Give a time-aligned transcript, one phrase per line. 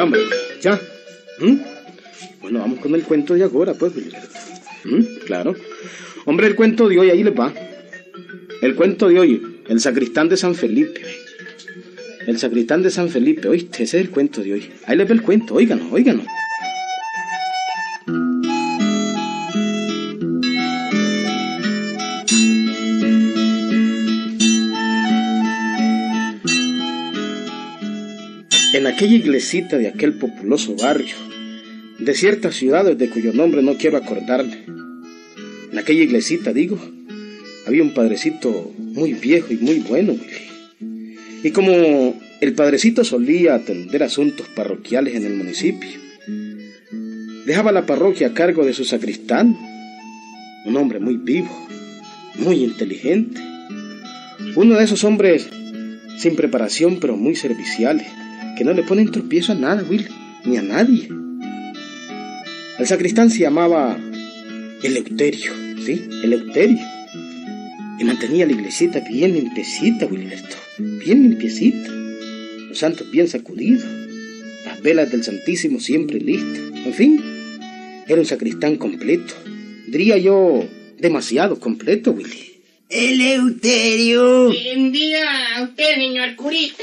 [0.00, 0.20] Hombre,
[0.60, 0.80] ya.
[1.40, 1.56] ¿Mm?
[2.40, 3.92] Bueno, vamos con el cuento de ahora, pues.
[4.84, 5.02] ¿Mm?
[5.26, 5.54] Claro.
[6.24, 7.52] Hombre, el cuento de hoy, ahí les va.
[8.62, 11.02] El cuento de hoy, el sacristán de San Felipe.
[12.26, 14.70] El sacristán de San Felipe, oíste, ese es el cuento de hoy.
[14.86, 16.26] Ahí les va el cuento, óiganos, óiganos.
[28.98, 31.14] Aquella iglesita de aquel populoso barrio,
[32.00, 34.64] de ciertas ciudades de cuyo nombre no quiero acordarme,
[35.70, 36.80] en aquella iglesita, digo,
[37.64, 40.16] había un padrecito muy viejo y muy bueno.
[41.44, 45.90] Y como el padrecito solía atender asuntos parroquiales en el municipio,
[47.46, 49.56] dejaba la parroquia a cargo de su sacristán,
[50.66, 51.68] un hombre muy vivo,
[52.34, 53.40] muy inteligente,
[54.56, 55.48] uno de esos hombres
[56.18, 58.08] sin preparación pero muy serviciales,
[58.58, 60.08] que no le ponen tropiezo a nada, Willy,
[60.44, 61.08] ni a nadie.
[62.76, 63.96] El sacristán se llamaba
[64.82, 65.52] Eleuterio,
[65.86, 66.08] ¿sí?
[66.24, 66.84] Eleuterio.
[68.00, 70.56] Y mantenía la iglesita bien limpiecita, Wilberto.
[70.76, 71.88] Bien limpiecita.
[72.68, 73.84] Los santos bien sacudidos.
[74.64, 76.84] Las velas del Santísimo siempre listas.
[76.84, 77.22] En fin,
[78.08, 79.34] era un sacristán completo.
[79.86, 80.66] Diría yo,
[80.98, 82.60] demasiado completo, Willy.
[82.88, 84.48] Eleuterio.
[84.50, 86.82] Diga a usted, señor curita.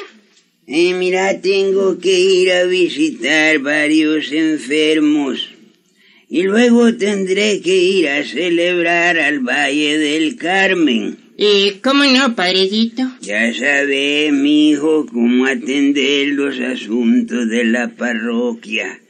[0.68, 5.50] Eh, mira, tengo que ir a visitar varios enfermos.
[6.28, 11.18] Y luego tendré que ir a celebrar al Valle del Carmen.
[11.38, 13.04] ¿Y cómo no, padrecito?
[13.22, 19.02] Ya sabes, mi hijo, cómo atender los asuntos de la parroquia.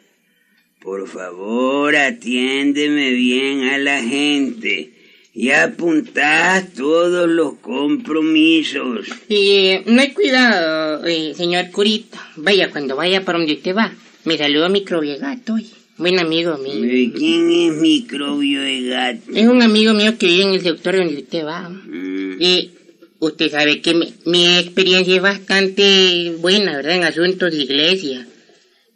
[0.81, 4.94] Por favor, atiéndeme bien a la gente
[5.36, 9.08] y apuntad todos los compromisos.
[9.30, 12.25] Y no hay cuidado, eh, señor curita.
[12.38, 13.93] Vaya, cuando vaya para donde usted va,
[14.23, 15.70] me saluda microbio gato, oye.
[15.98, 16.82] Buen amigo mío.
[16.82, 19.32] ¿De quién es microbio de gato?
[19.33, 21.70] Es un amigo mío que vive en el sector donde usted va.
[21.70, 22.71] Mm, Y
[23.20, 26.95] usted sabe que mi, mi experiencia es bastante buena, ¿verdad?
[26.98, 28.27] En asuntos de iglesia.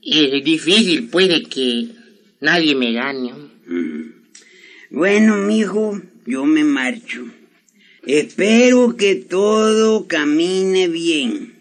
[0.01, 1.87] Y es difícil, pues, de que
[2.41, 3.31] nadie me gane.
[3.67, 4.13] mm.
[4.91, 7.25] Bueno, mijo, yo me marcho.
[8.05, 11.55] Espero que todo camine bien.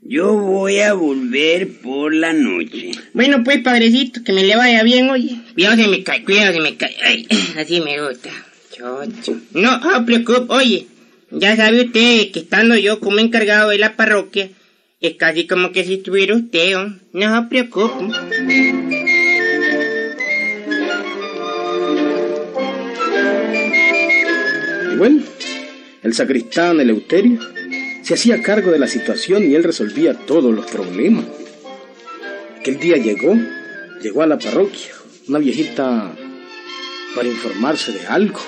[0.00, 2.92] Yo voy a volver por la noche.
[3.12, 5.36] Bueno, pues, padrecito, que me le vaya bien, oye.
[5.52, 6.96] Cuidado se me cae, cuidado se me cae.
[7.04, 7.28] Ay,
[7.58, 8.30] así me gusta.
[8.74, 9.38] Chocho.
[9.52, 10.86] No, no se preocupe, oye.
[11.30, 14.48] Ya sabe usted que estando yo como encargado de la parroquia,
[15.00, 16.94] es casi como que si estuviera usted, ¿o?
[17.12, 18.14] No se preocupe.
[24.96, 25.22] Bueno,
[26.02, 27.40] el sacristán Eleuterio
[28.02, 31.24] se hacía cargo de la situación y él resolvía todos los problemas.
[32.58, 33.36] Aquel día llegó,
[34.00, 34.92] llegó a la parroquia,
[35.28, 36.14] una viejita
[37.14, 38.40] para informarse de algo.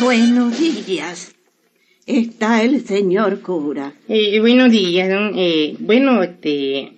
[0.00, 1.32] Buenos días.
[2.06, 3.94] Está el señor cura.
[4.08, 5.32] Eh, buenos días, don.
[5.36, 6.92] Eh, bueno, este...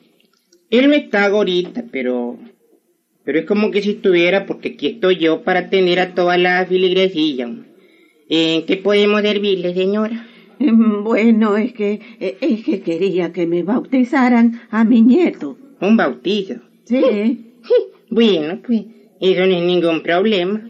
[0.71, 2.39] Él no está ahorita, pero...
[3.25, 6.69] Pero es como que si estuviera, porque aquí estoy yo para atender a todas las
[6.69, 7.51] filigresillas.
[8.29, 10.27] ¿En qué podemos servirle, señora?
[11.03, 15.59] Bueno, es que es que quería que me bautizaran a mi nieto.
[15.81, 16.57] Un bautizo.
[16.85, 17.47] Sí.
[18.11, 18.83] Bueno, pues,
[19.23, 20.61] eso no es ningún problema.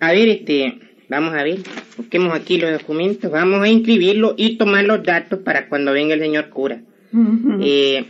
[0.00, 0.78] A ver, este,
[1.10, 1.58] vamos a ver,
[1.98, 6.20] busquemos aquí los documentos, vamos a inscribirlo y tomar los datos para cuando venga el
[6.20, 6.80] señor cura.
[7.60, 8.06] Eh,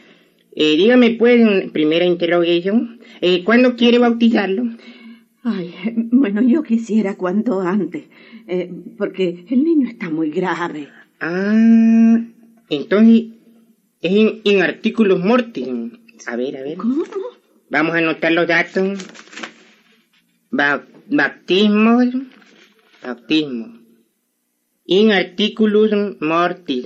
[0.60, 4.64] eh, dígame, pues, en primera interrogación, eh, ¿cuándo quiere bautizarlo?
[5.44, 5.72] Ay,
[6.10, 8.04] bueno, yo quisiera cuanto antes,
[8.48, 8.68] eh,
[8.98, 10.88] porque el niño está muy grave.
[11.20, 12.18] Ah,
[12.70, 13.24] entonces,
[14.00, 15.68] es en, en artículos mortis.
[16.26, 16.76] A ver, a ver.
[16.76, 17.04] ¿Cómo?
[17.70, 18.98] Vamos a anotar los datos.
[20.50, 22.00] Ba- baptismo.
[23.03, 23.78] Bautismo.
[24.86, 25.91] In articulus
[26.21, 26.84] mortis.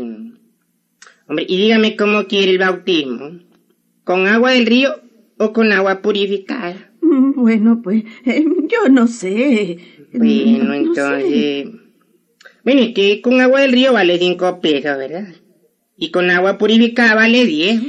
[1.29, 3.39] Hombre, y dígame cómo quiere el bautismo.
[4.05, 4.93] ¿Con agua del río
[5.39, 6.93] o con agua purificada?
[7.01, 9.79] Mm, Bueno, pues eh, yo no sé.
[10.13, 11.01] Bueno, No- no sé.
[11.01, 11.67] entonces...
[12.65, 15.35] Bueno, es que con agua del río vale cinco pesos, ¿verdad?
[15.97, 17.81] Y con agua purificada vale 10.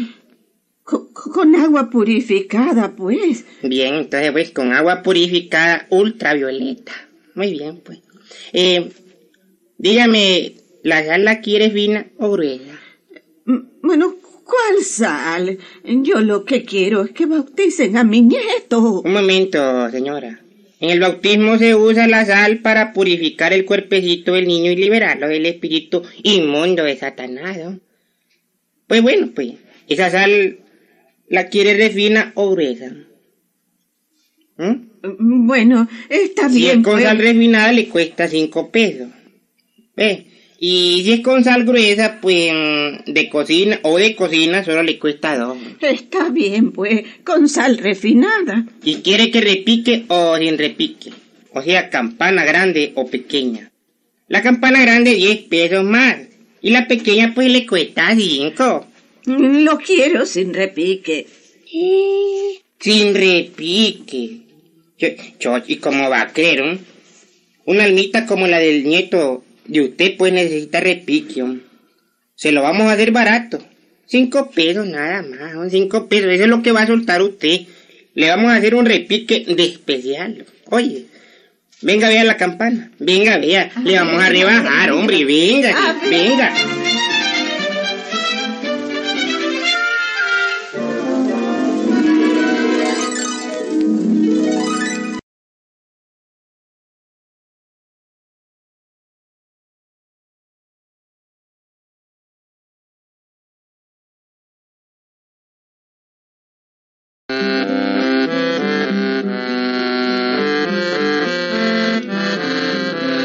[0.84, 3.46] Co- Con, agua purificada, pues.
[3.62, 6.92] Bien, entonces pues con agua purificada ultravioleta.
[7.36, 8.00] Muy bien, pues.
[8.52, 8.90] Eh,
[9.78, 12.80] dígame, ¿la sal la quieres fina o gruesa?
[13.46, 15.58] Mm, Bueno, ¿Cuál sal?
[15.84, 19.02] Yo lo que quiero es que bauticen a mi nieto.
[19.02, 20.40] Un momento, señora.
[20.80, 25.30] En el bautismo se usa la sal para purificar el cuerpecito del niño y liberarlo
[25.30, 27.58] del espíritu inmundo de Satanás.
[27.58, 27.80] ¿no?
[28.88, 29.54] Pues bueno, pues,
[29.88, 30.60] esa sal
[31.30, 32.94] la quiere refina o gruesa.
[34.58, 35.48] ¿Mm?
[35.48, 36.80] Bueno, está Si bien.
[36.80, 37.06] es con pues.
[37.06, 39.08] sal refinada le cuesta cinco pesos.
[39.96, 40.28] ¿Ve?
[40.66, 44.98] Y si es con sal gruesa, pues mm, de cocina o de cocina solo le
[44.98, 45.58] cuesta dos.
[45.82, 48.66] Está bien, pues, con sal refinada.
[48.82, 51.12] Y quiere que repique o sin repique.
[51.52, 53.72] O sea, campana grande o pequeña.
[54.30, 56.16] La campana grande 10 pesos más.
[56.62, 58.88] Y la pequeña pues le cuesta 5.
[59.26, 61.28] Lo quiero sin repique.
[62.80, 64.38] Sin repique.
[64.98, 65.10] Yo-
[65.42, 66.62] yo- ¿Y cómo va a creer?
[66.64, 66.78] um?
[67.66, 71.42] Una almita como la del nieto de usted pues necesita repique.
[71.44, 71.60] um.
[72.36, 73.60] Se lo vamos a hacer barato.
[74.06, 75.56] Cinco pesos nada más.
[75.56, 76.32] um, Cinco pesos.
[76.32, 77.62] Eso es lo que va a soltar usted.
[78.16, 80.46] Le vamos a hacer un repique de especial.
[80.70, 81.06] Oye.
[81.82, 82.92] Venga, vea la campana.
[83.00, 83.70] Venga, vea.
[83.84, 85.26] Le vamos a rebajar, hombre.
[85.26, 86.10] Venga, A ver.
[86.10, 86.54] venga.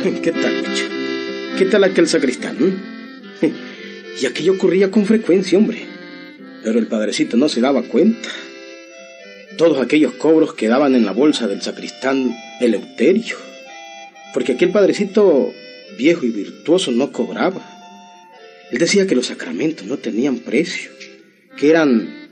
[0.23, 0.65] ¿Qué tal?
[1.59, 2.57] ¿Qué tal aquel sacristán?
[3.43, 3.53] eh?
[4.21, 5.87] Y aquello ocurría con frecuencia, hombre.
[6.65, 8.29] Pero el padrecito no se daba cuenta.
[9.57, 13.37] Todos aquellos cobros quedaban en la bolsa del sacristán Eleuterio.
[14.35, 15.53] Porque aquel padrecito
[15.97, 17.63] viejo y virtuoso no cobraba.
[18.73, 20.91] Él decía que los sacramentos no tenían precio,
[21.57, 22.29] que eran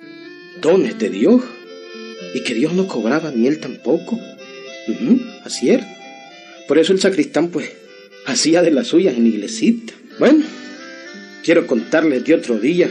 [0.60, 1.42] dones de Dios
[2.36, 4.20] y que Dios no cobraba ni él tampoco.
[4.88, 5.74] Ujú, así.
[6.68, 7.72] Por eso el sacristán, pues,
[8.26, 9.94] hacía de las suyas en la iglesita.
[10.18, 10.44] Bueno,
[11.42, 12.90] quiero contarles de otro día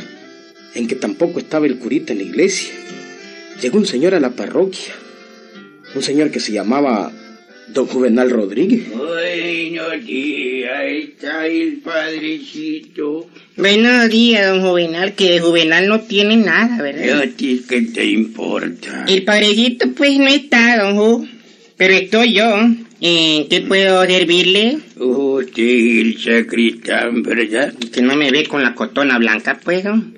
[0.74, 2.74] en que tampoco estaba el curita en la iglesia.
[3.62, 4.96] Llegó un señor a la parroquia,
[5.94, 7.14] un señor que se llamaba
[7.70, 8.90] don Juvenal Rodríguez.
[8.96, 13.28] Buenos días, ahí está el padrecito.
[13.58, 17.22] Buenos días, don Juvenal, que de Juvenal no tiene nada, ¿Y ¿verdad?
[17.22, 19.06] a ti qué te importa?
[19.08, 21.28] El padrecito pues no está, don Ju,
[21.78, 22.46] pero estoy yo.
[23.02, 24.78] ¿En qué puedo servirle?
[24.96, 27.74] Usted el sacristán, ¿verdad?
[27.94, 30.18] Que no me ve con la cotona blanca, pues, don.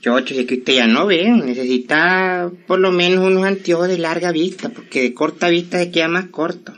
[0.00, 3.98] Chocho, si es que usted ya no ve, necesita por lo menos unos anteojos de
[3.98, 6.72] larga vista, porque de corta vista se queda más corto.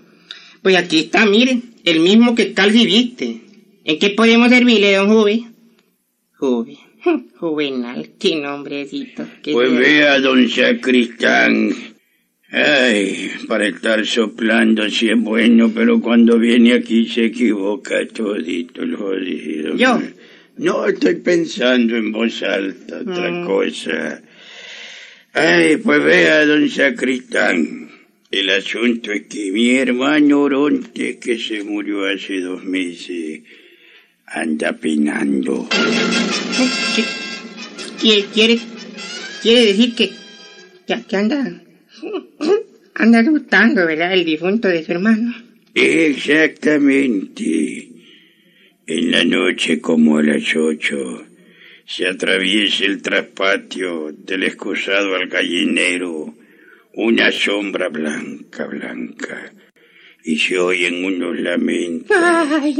[0.63, 3.41] Pues aquí está, mire, el mismo que Calvi viste.
[3.85, 5.45] ¿En qué podemos servirle, don Juve?
[6.39, 6.79] Juve.
[7.39, 9.25] Juvenal, qué nombrecito.
[9.43, 11.71] qué Pues vea, don sacristán.
[12.51, 18.95] Ay, para estar soplando sí es bueno, pero cuando viene aquí se equivoca todito el
[18.95, 19.75] jodido.
[19.75, 19.99] ¿Yo?
[20.57, 23.47] No, estoy pensando en voz alta, otra Mm.
[23.47, 24.23] cosa.
[25.33, 27.91] Ay, pues vea, don sacristán.
[28.31, 33.41] El asunto es que mi hermano Oronte, que se murió hace dos meses,
[34.27, 35.69] anda penando.
[36.97, 37.05] ¿Qué-
[38.01, 38.59] ¿Quiere, quiere,
[39.43, 40.11] quiere decir que,
[40.87, 41.63] que, que anda,
[42.95, 44.13] anda gustando, ¿verdad?
[44.13, 45.35] El difunto de su hermano.
[45.75, 47.89] Exactamente.
[48.95, 51.25] En la noche como a las ocho
[51.87, 56.35] se atraviesa el traspatio del excusado al gallinero
[56.95, 59.51] una sombra blanca, blanca,
[60.25, 62.15] y se oyen unos lamentos.
[62.15, 62.75] Ay,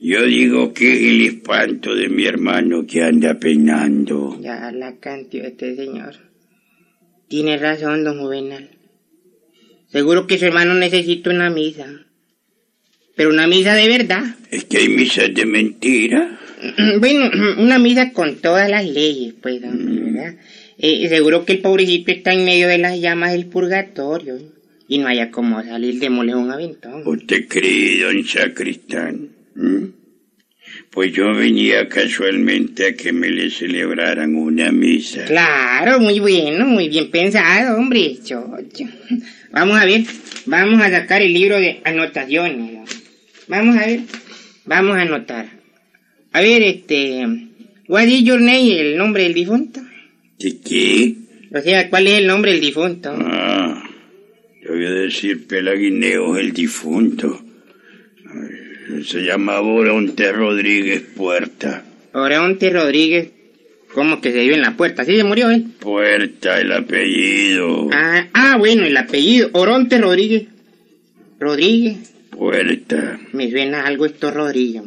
[0.00, 4.38] Yo digo que es el espanto de mi hermano que anda penando.
[4.40, 6.14] ya la cantió este señor.
[7.28, 8.70] Tiene razón, don Juvenal.
[9.88, 12.05] Seguro que su hermano necesita una misa.
[13.16, 14.22] Pero una misa de verdad.
[14.50, 16.38] ¿Es que hay misas de mentira?
[17.00, 20.36] Bueno, una misa con todas las leyes, pues, don, ¿verdad?
[20.78, 24.38] Eh, seguro que el pobrecito está en medio de las llamas del purgatorio
[24.88, 27.02] y no haya como salir de mole un aventón.
[27.06, 29.30] ¿Usted cree, don sacristán?
[29.54, 29.84] ¿Mm?
[30.90, 35.24] Pues yo venía casualmente a que me le celebraran una misa.
[35.24, 38.16] Claro, muy bueno, muy bien pensado, hombre.
[38.22, 38.84] chocho.
[39.52, 40.02] Vamos a ver,
[40.44, 42.95] vamos a sacar el libro de anotaciones.
[43.48, 44.00] Vamos a ver,
[44.64, 45.46] vamos a anotar.
[46.32, 47.26] A ver, este,
[47.88, 49.80] what is your name, el nombre del difunto?
[50.38, 51.14] ¿Qué qué?
[51.54, 53.14] O sea, ¿cuál es el nombre del difunto?
[53.18, 53.82] Ah,
[54.62, 57.42] yo voy a decir Pelaguineo, el difunto.
[59.04, 61.84] Se llamaba Oronte Rodríguez Puerta.
[62.12, 63.30] Oronte Rodríguez
[63.96, 65.06] ¿Cómo que se vive en la puerta?
[65.06, 65.68] ¿Sí se murió él?
[65.80, 67.88] Puerta, el apellido.
[67.90, 69.48] Ah, ah, bueno, el apellido.
[69.54, 70.48] Oronte Rodríguez.
[71.40, 72.12] Rodríguez.
[72.36, 73.18] Puerta.
[73.32, 74.82] Me suena algo esto Rodríguez.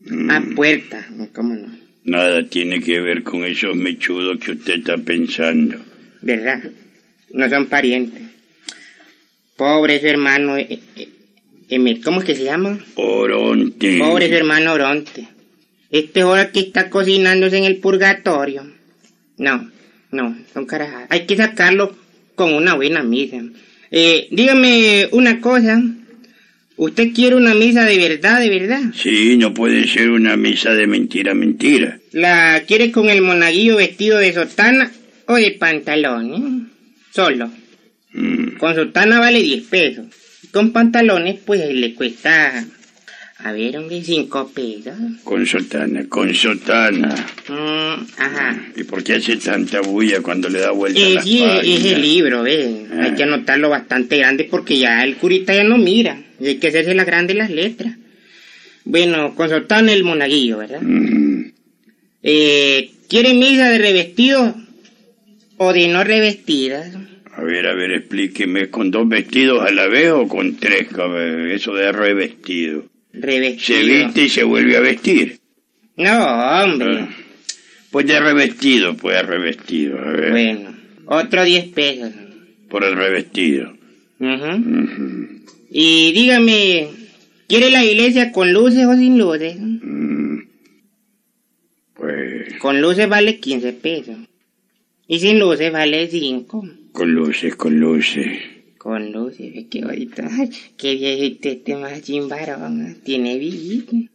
[0.00, 0.30] Mm.
[0.30, 1.06] Ah, puerta.
[1.32, 1.68] ¿Cómo no?
[2.04, 5.78] Nada tiene que ver con esos mechudos que usted está pensando.
[6.22, 6.62] ¿Verdad?
[7.32, 8.22] No son parientes.
[9.56, 10.56] Pobre su hermano.
[10.56, 12.78] eh, eh, ¿Cómo es que se llama?
[12.96, 13.98] Oronte.
[13.98, 15.28] Pobre su hermano Oronte.
[15.90, 18.66] Este hora que está cocinándose en el purgatorio.
[19.36, 19.70] No,
[20.10, 21.06] no, son carajadas.
[21.10, 21.96] Hay que sacarlo
[22.34, 23.42] con una buena misa.
[23.90, 25.82] Eh, dígame una cosa.
[26.78, 28.80] ¿Usted quiere una misa de verdad, de verdad?
[28.94, 31.98] Sí, no puede ser una misa de mentira, mentira.
[32.12, 34.90] ¿La quiere con el monaguillo vestido de sotana
[35.26, 36.32] o de pantalón?
[36.34, 36.70] eh?
[37.12, 37.50] Solo.
[38.12, 40.06] Mm, Con sotana vale 10 pesos.
[40.52, 42.64] Con pantalones, pues le cuesta.
[43.40, 44.94] A ver, hombre, 5 pesos.
[45.22, 47.14] con sotana, con sotana.
[47.48, 48.62] Mm, ajá.
[48.76, 51.48] ¿Y por qué hace tanta bulla cuando le da vuelta a Eh, las sí, es
[51.48, 51.84] páginas?
[51.84, 52.68] el libro, ¿ves?
[52.90, 53.02] Ah.
[53.04, 56.20] Hay que anotarlo bastante grande porque ya el curita ya no mira.
[56.40, 57.96] Y hay que hacerse las grandes las letras.
[58.84, 60.80] Bueno, con sotana el monaguillo, ¿verdad?
[60.82, 61.52] Mm,
[62.24, 64.54] Eh, ¿Quiere misa de revestido
[65.58, 66.90] o de no revestidas?
[67.36, 70.88] A ver, a ver, explíqueme, ¿con dos vestidos a la vez o con tres?
[71.52, 72.84] Eso de revestido.
[73.20, 73.78] Revestido.
[73.80, 75.38] Se viste y se vuelve a vestir.
[75.96, 77.00] No, hombre.
[77.00, 77.08] Ah.
[77.90, 79.98] Pues de revestido, pues de revestido.
[79.98, 82.12] A ver, Bueno, otro 10 pesos.
[82.68, 83.72] por el revestido.
[84.20, 85.42] Ujú.
[85.70, 86.88] Y dígame,
[87.48, 89.56] ¿quiere la iglesia con luces o sin luces?
[89.58, 90.38] Mm.
[91.94, 94.16] Pues Con luces vale 15 pesos.
[95.06, 96.68] Y sin luces vale 5.
[96.92, 98.38] con luces, con luces.
[98.78, 100.22] Con luces, bonito.
[100.30, 102.98] Ay, qué viejito este más chimbarón.
[103.04, 104.08] Tiene billete.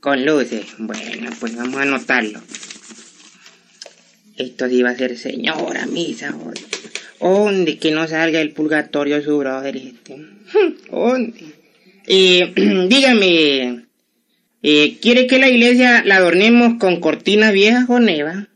[0.00, 0.66] Con luces.
[0.78, 2.40] Bueno, pues vamos a anotarlo.
[4.36, 6.58] Esto sí va a ser señora misa hoy.
[7.20, 10.16] ¿Dónde que no salga el purgatorio su brother este?
[10.90, 11.34] ¿Dónde?
[12.10, 12.54] Eh,
[12.88, 13.84] dígame,
[14.62, 18.46] ¿quiere que la iglesia la adornemos con cortinas viejas o nuevas?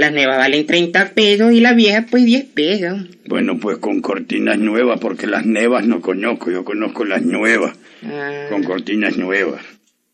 [0.00, 3.02] Las nuevas valen 30 pesos y las viejas pues 10 pesos.
[3.26, 8.46] Bueno, pues con cortinas nuevas, porque las nuevas no conozco, yo conozco las nuevas, Ah,
[8.48, 9.60] con cortinas nuevas.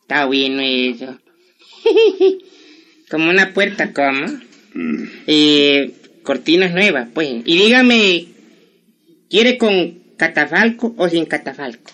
[0.00, 1.16] está bueno eso.
[3.10, 4.26] Como una puerta, como.
[4.74, 5.04] Mm.
[5.28, 5.92] Eh,
[6.24, 7.42] cortinas nuevas, pues.
[7.44, 8.26] Y dígame,
[9.30, 11.92] ¿quiere con catafalco o sin catafalco?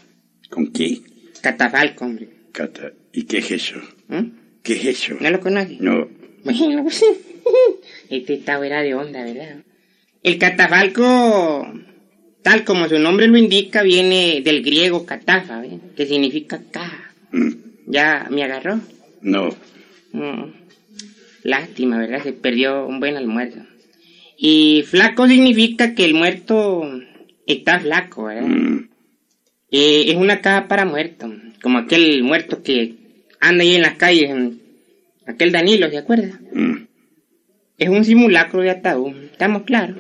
[0.49, 1.03] ¿Con qué?
[1.43, 2.31] Catafalco, hombre.
[2.53, 2.91] Cata.
[3.13, 3.77] ¿Y qué es eso?
[4.09, 4.29] ¿Mm?
[4.63, 5.17] ¿Qué es eso?
[5.21, 5.77] ¿No lo conoce?
[5.79, 6.09] No.
[6.45, 7.05] Bueno, pues,
[8.17, 9.57] este está fuera de onda, ¿verdad?
[10.23, 11.73] El catafalco,
[12.43, 15.73] tal como su nombre lo indica, viene del griego catafa, ¿ves?
[15.97, 17.13] que significa caja.
[17.33, 17.51] Mm.
[17.87, 18.81] ¿Ya me agarró?
[19.21, 19.49] No.
[20.13, 20.45] Mm.
[21.43, 22.23] Lástima, ¿verdad?
[22.23, 23.59] Se perdió un buen almuerzo.
[24.37, 26.83] Y flaco significa que el muerto
[27.47, 28.47] está flaco, ¿verdad?
[28.49, 28.89] Mm.
[29.73, 32.95] Eh, es una caja para muertos, como aquel muerto que
[33.41, 34.61] anda ahí en las calles, en-
[35.27, 36.39] aquel Danilo, ¿se acuerda?
[36.53, 36.75] Mm.
[37.83, 39.97] Es un simulacro de ataúd, ¿estamos claros?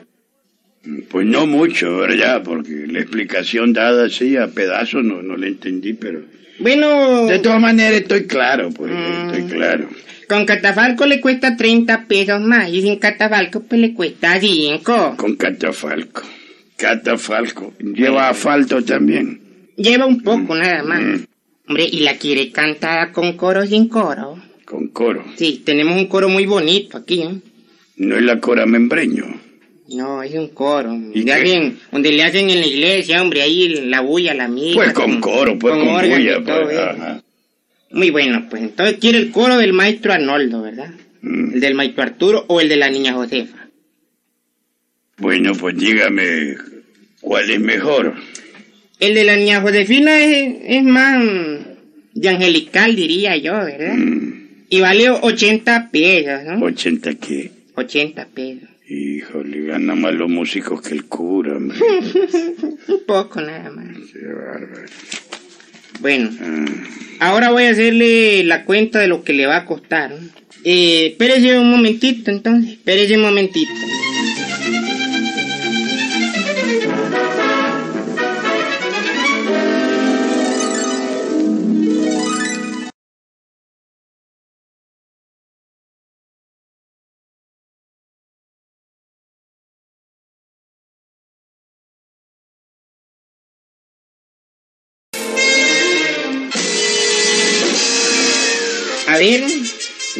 [1.10, 2.42] Pues no mucho, ¿verdad?
[2.44, 6.22] Porque la explicación dada así a pedazos no, no la entendí, pero...
[6.60, 9.30] Bueno, De todas maneras estoy claro, pues, Mm.
[9.30, 9.88] estoy claro.
[10.28, 15.14] con catafalco le cuesta 30 pesos más y sin catafalco pues le cuesta 5.
[15.16, 16.22] Con catafalco.
[16.76, 17.74] Catafalco.
[17.80, 19.40] Lleva asfalto también.
[19.76, 21.00] Lleva un poco nada más.
[21.02, 21.24] Mm.
[21.68, 24.36] Hombre, ¿y la quiere cantada con coro o sin coro?
[24.64, 25.24] Con coro.
[25.36, 27.36] Sí, tenemos un coro muy bonito aquí, ¿eh?
[27.96, 29.24] No es la cora membreño.
[29.88, 30.98] No, es un coro.
[31.12, 34.74] ¿Y De alguien, donde le hacen en la iglesia, hombre, ahí la bulla, la misa.
[34.74, 36.78] Pues con coro, pues con, bulla, todo pues.
[36.78, 37.22] ajá.
[37.90, 40.90] Muy bueno, pues entonces quiere el coro del maestro Arnoldo, ¿verdad?
[41.20, 41.54] Mm.
[41.54, 43.68] El del maestro Arturo o el de la niña Josefa.
[45.18, 46.56] Bueno, pues dígame,
[47.20, 48.14] ¿cuál es mejor?
[48.98, 51.22] El de la niña Josefina es, es más
[52.14, 53.94] de angelical, diría yo, ¿verdad?
[53.94, 54.32] Mm,
[54.70, 56.60] Y vale 80 pesos, ¿no?
[56.66, 57.50] ¿80 qué?
[57.84, 58.68] 80 pesos.
[58.88, 61.78] Híjole, ganan más los músicos que el cura, hombre.
[62.88, 63.86] Un poco nada más.
[64.12, 64.86] Qué bárbaro.
[66.00, 70.12] Bueno, Ah, ahora voy a hacerle la cuenta de lo que le va a costar.
[70.64, 72.72] Eh, espérese un momentito, entonces.
[72.72, 73.70] Espérese un momentito.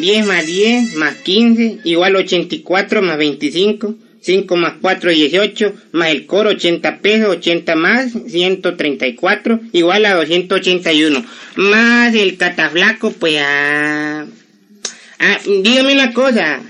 [0.03, 3.95] 10 más 10 más 15 igual 84 más 25.
[4.21, 11.25] 5 más 4, 18, más el coro, 80 pesos, 80 más, 134, igual a 281.
[11.57, 14.27] Más el cataflaco, pues a...
[15.19, 16.61] Ah, dígame una cosa.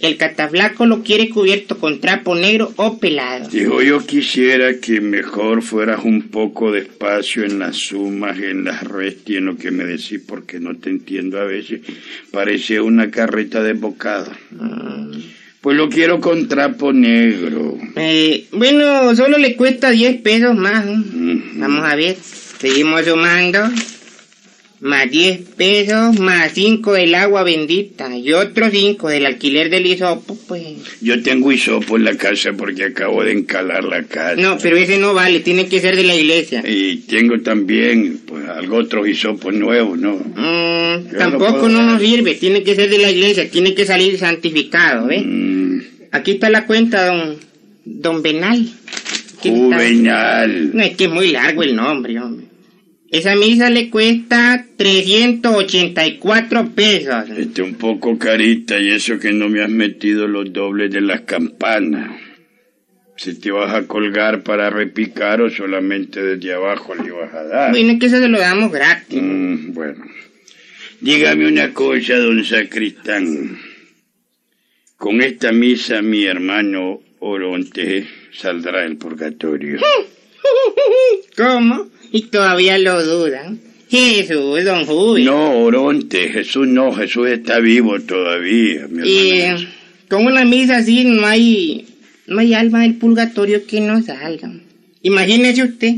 [0.00, 3.48] El cataflaco lo quiere cubierto con trapo negro o pelado.
[3.48, 9.30] Dijo, yo quisiera que mejor fueras un poco despacio en las sumas, en las restas
[9.30, 11.80] y en lo que me decís, porque no te entiendo a veces.
[12.30, 14.30] Parece una carreta de bocado.
[15.60, 17.76] Pues lo quiero con trapo negro.
[17.96, 20.86] Eh, bueno, solo le cuesta 10 pesos más.
[20.86, 21.02] ¿no?
[21.56, 22.16] Vamos a ver.
[22.60, 23.68] Seguimos sumando.
[24.80, 30.38] Más 10 pesos, más 5 del agua bendita y otros 5 del alquiler del hisopo,
[30.46, 30.62] pues...
[31.00, 34.40] Yo tengo hisopo en la casa porque acabo de encalar la casa.
[34.40, 36.62] No, pero ese no vale, tiene que ser de la iglesia.
[36.64, 40.14] Y tengo también, pues, algo otros hisopos nuevos, ¿no?
[40.14, 43.84] Mm, Yo tampoco no no nos sirve, tiene que ser de la iglesia, tiene que
[43.84, 45.24] salir santificado, ¿ves?
[45.26, 45.80] Mm,
[46.12, 47.36] Aquí está la cuenta, don...
[47.84, 48.68] Don Benal.
[49.42, 50.70] Juvenal.
[50.74, 52.47] No, es que es muy largo el nombre, hombre.
[53.10, 57.30] Esa misa le cuesta 384 pesos.
[57.30, 61.22] Este un poco carita y eso que no me has metido los dobles de las
[61.22, 62.10] campanas.
[63.16, 67.70] Si te vas a colgar para repicar o solamente desde abajo le vas a dar.
[67.70, 69.20] Bueno, es que eso se lo damos gratis.
[69.20, 70.04] Mm, bueno.
[71.00, 73.58] Dígame una cosa, don Sacristán.
[74.96, 79.78] Con esta misa mi hermano Oronte saldrá del purgatorio.
[81.36, 81.86] ¿Cómo?
[82.12, 83.60] Y todavía lo dudan.
[83.90, 85.24] Jesús, don Jubi.
[85.24, 88.86] No, Oronte, Jesús no, Jesús está vivo todavía.
[88.88, 89.60] mi Y hermano.
[89.60, 89.68] eh,
[90.10, 91.86] con una misa así no hay,
[92.26, 94.50] no hay alma del purgatorio que no salga.
[95.02, 95.94] Imagínese usted,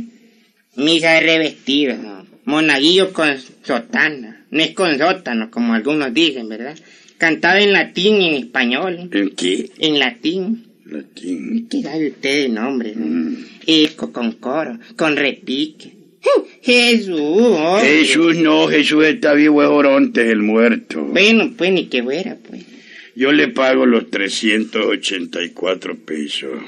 [0.77, 2.27] misa de revestido, ¿no?
[2.45, 6.77] monaguillo con sotana, no es con sótano como algunos dicen, ¿verdad?
[7.19, 9.71] Cantado en latín y en español, ¿En qué?
[9.79, 10.65] en latín.
[10.91, 11.69] Latín.
[11.69, 12.93] ¿Qué sabe usted de nombre?
[12.95, 13.07] no?
[13.07, 13.37] Mm.
[13.67, 15.93] Eco, con coro, con repique.
[16.63, 17.89] Jesús, hombre.
[17.89, 21.03] Jesús no, Jesús está vivo, es Oronte, el muerto.
[21.05, 22.65] Bueno, pues ni que fuera, pues.
[23.17, 26.61] Yo le pago los 384 pesos.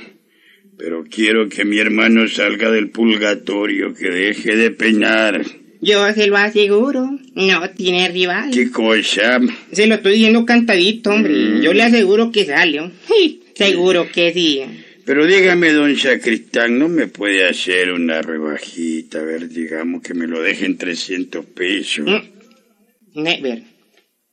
[0.79, 5.45] Pero quiero que mi hermano salga del purgatorio, que deje de penar.
[5.81, 8.51] Yo se lo aseguro, no tiene rival.
[8.53, 9.41] ¿Qué cosa?
[9.73, 11.35] Se lo estoy diciendo cantadito, hombre.
[11.35, 11.61] Mm.
[11.63, 12.91] Yo le aseguro que sale.
[13.07, 14.63] Sí, Seguro que sí.
[15.05, 19.19] Pero dígame, don Sacristán, ¿no me puede hacer una rebajita?
[19.19, 22.07] A ver, digamos que me lo dejen 300 pesos.
[22.07, 23.23] Mm.
[23.23, 23.63] Never.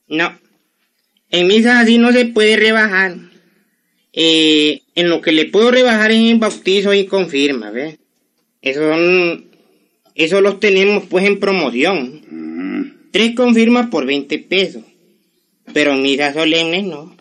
[0.08, 0.38] No.
[1.30, 3.16] En misas así no se puede rebajar.
[4.12, 7.98] Eh, en lo que le puedo rebajar es en bautizo y confirma, ¿ves?
[8.62, 9.50] Esos son...
[10.14, 12.22] Esos los tenemos pues en promoción.
[12.28, 14.84] Mm, Tres confirmas por 20 pesos.
[15.72, 17.16] Pero en misas solemnes no.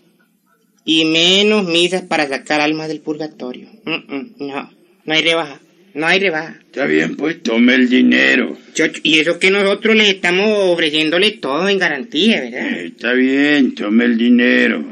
[0.92, 3.68] Y menos misas para sacar almas del purgatorio.
[3.86, 4.72] Mm, mm, no,
[5.06, 5.60] no hay rebaja.
[5.94, 6.56] No hay rebaja.
[6.66, 8.58] Está bien, pues tome el dinero.
[8.74, 12.72] Chocho, y eso que nosotros les estamos ofreciéndole todo en garantía, ¿verdad?
[12.72, 14.84] Eh, Está bien, tome el dinero.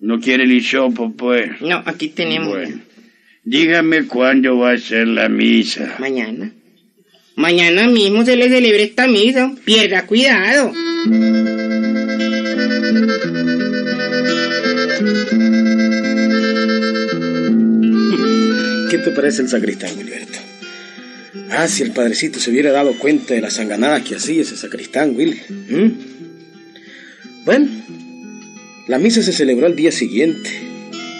[0.00, 1.60] No quiere el hisopo, pues.
[1.60, 2.80] No, aquí tenemos Bueno,
[3.44, 5.96] dígame cuándo va a ser la misa.
[5.98, 6.52] mañana.
[7.36, 9.54] Mañana mismo se le celebra esta misa.
[9.64, 10.72] Pierda cuidado.
[18.90, 20.38] ¿Qué te parece el sacristán, Wilberto?
[21.50, 25.14] Ah, si el padrecito se hubiera dado cuenta de la sanganada que hacía ese sacristán,
[25.14, 25.38] Willy.
[25.50, 25.92] ¿Mm?
[27.44, 27.68] Bueno,
[28.86, 30.50] la misa se celebró al día siguiente.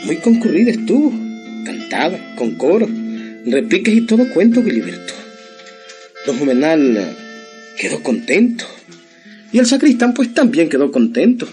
[0.05, 1.13] Muy concurrida estuvo.
[1.67, 2.89] Cantada, con coro,
[3.45, 5.13] repiques y todo cuento, Wilberto.
[6.25, 7.07] Don Juvenal eh,
[7.79, 8.65] quedó contento.
[9.53, 11.47] Y el sacristán pues también quedó contento.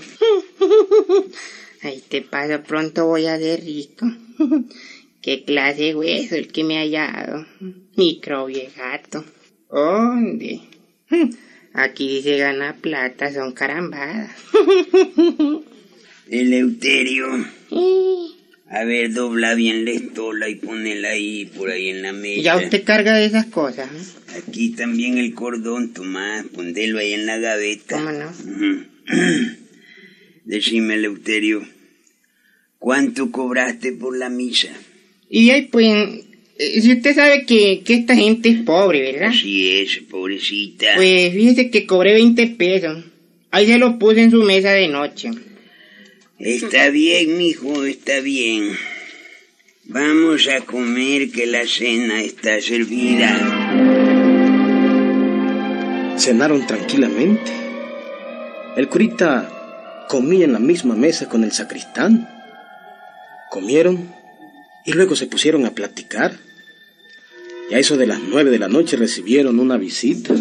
[1.82, 4.10] Ay, te paso pronto voy a ser rico.
[5.26, 7.48] Qué clase de hueso el que me ha hallado.
[7.96, 9.26] Microbio de gato.
[9.72, 10.62] ¿Dónde?
[11.74, 14.30] Aquí dice gana plata, son carambadas.
[16.30, 17.26] Eleuterio.
[18.70, 22.42] A ver, dobla bien la estola y ponela ahí, por ahí en la mesa.
[22.44, 23.90] Ya usted carga de esas cosas.
[23.92, 24.38] ¿eh?
[24.38, 27.98] Aquí también el cordón, Tomás, ponelo ahí en la gaveta.
[27.98, 28.32] ¿Cómo no?
[30.46, 31.68] Decime, Eleuterio,
[32.78, 34.70] ¿cuánto cobraste por la misa?
[35.38, 36.24] Y ahí pues,
[36.58, 39.32] eh, si usted sabe que, que esta gente es pobre, ¿verdad?
[39.32, 40.94] Así es, pobrecita.
[40.96, 43.04] Pues fíjese que cobré 20 pesos.
[43.52, 45.32] Ahí se los puse en su mesa de noche.
[46.40, 48.78] Está bien, mijo, está bien.
[49.84, 53.28] Vamos a comer que la cena está servida.
[56.18, 57.52] Cenaron tranquilamente.
[58.78, 62.26] El curita comí en la misma mesa con el sacristán.
[63.52, 64.24] Comieron
[64.86, 66.40] y luego se pusieron a platicar.
[67.70, 70.36] Y a eso de las nueve de la noche recibieron una visita.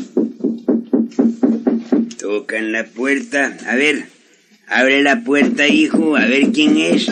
[2.18, 3.56] Tocan la puerta.
[3.66, 4.04] A ver,
[4.66, 7.08] abre la puerta, hijo, a ver quién es.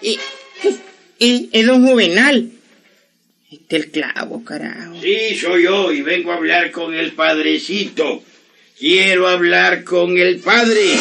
[0.00, 0.18] Y,
[1.18, 2.52] y, es don Juvenal.
[3.50, 4.94] Este el clavo, carajo.
[5.00, 8.22] Sí, soy yo y vengo a hablar con el padrecito.
[8.78, 10.94] Quiero hablar con el padre.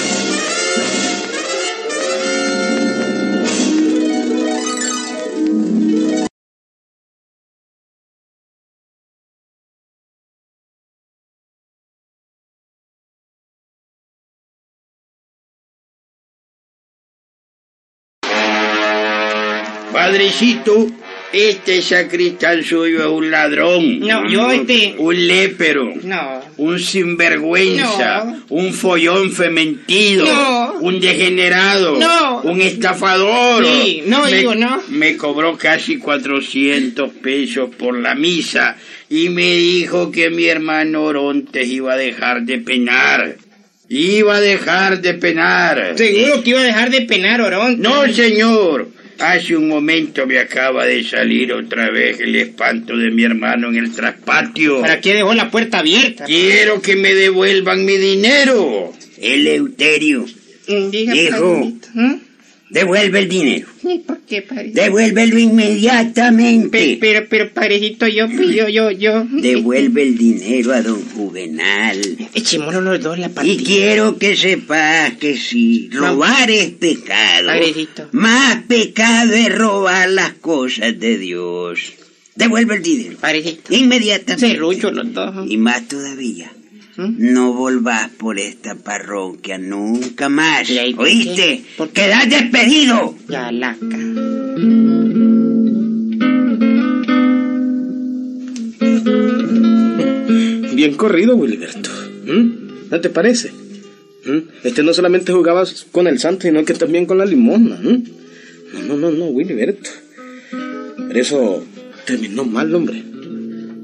[19.97, 20.87] Padrecito,
[21.33, 23.99] este sacristán suyo es un ladrón.
[23.99, 24.93] No, yo este...
[24.99, 25.91] Un lépero.
[26.03, 26.39] No.
[26.57, 28.25] Un sinvergüenza.
[28.25, 28.45] No.
[28.49, 30.23] Un follón fementido.
[30.23, 30.73] No.
[30.81, 31.97] Un degenerado.
[31.97, 32.41] No.
[32.41, 33.65] Un estafador.
[33.65, 34.83] Sí, no, me, digo, no.
[34.89, 38.77] Me cobró casi 400 pesos por la misa
[39.09, 43.37] y me dijo que mi hermano Orontes iba a dejar de penar.
[43.89, 45.93] Iba a dejar de penar.
[45.95, 47.81] Seguro que iba a dejar de penar, Orón.
[47.81, 48.89] No, señor.
[49.19, 53.77] Hace un momento me acaba de salir otra vez el espanto de mi hermano en
[53.77, 54.81] el traspatio.
[54.81, 56.25] ¿Para qué dejó la puerta abierta?
[56.25, 58.93] Quiero que me devuelvan mi dinero.
[59.19, 60.25] Eleuterio,
[60.67, 61.39] Diga, Hijo.
[61.39, 62.26] padrecito.
[62.69, 63.67] Devuelve el dinero.
[63.83, 64.81] ¿Y ¿Por qué, padrecito?
[64.81, 66.97] Devuélvelo inmediatamente.
[66.99, 69.25] Pero, pero, padrecito, yo, yo, yo, yo...
[69.31, 71.99] Devuelve el dinero a don Juvenal.
[72.33, 73.63] Echémonos los dos la Y partida.
[73.63, 78.09] quiero que sepas que si robar es pecado, Padrecito.
[78.11, 81.93] más pecado es robar las cosas de Dios.
[82.35, 83.17] Devuelve el dinero.
[83.19, 83.73] Padrecito.
[83.73, 84.47] Inmediatamente.
[84.47, 85.49] Serrucho los dos.
[85.49, 86.51] Y más todavía.
[86.97, 90.67] No volvás por esta parroquia nunca más.
[90.67, 91.63] ¿Y ahí por ¿Oíste?
[91.77, 92.01] ¿Por qué?
[92.01, 93.15] Quedás despedido.
[93.29, 93.97] Ya, laca.
[100.73, 101.89] Bien corrido, Wiliberto.
[102.25, 102.89] ¿Mm?
[102.89, 103.51] ¿No te parece?
[104.25, 104.49] ¿Mm?
[104.63, 107.77] Este no solamente jugaba con el santo, sino que también con la limosna.
[107.79, 108.03] ¿Mm?
[108.73, 109.91] No, no, no, no, Wiliberto.
[111.07, 111.63] Pero eso
[112.05, 113.03] terminó mal, hombre.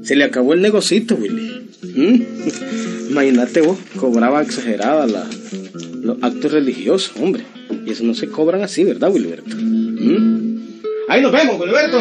[0.02, 1.43] Se le acabó el negocito, Willy.
[1.82, 2.22] ¿Mm?
[3.10, 7.44] Imagínate vos, cobraba exagerada los actos religiosos, hombre.
[7.86, 9.54] Y eso no se cobran así, ¿verdad, Wiliberto?
[9.56, 10.58] ¿Mm?
[11.08, 11.98] Ahí nos vemos, Wiliberto.